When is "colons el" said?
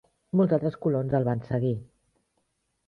0.85-1.29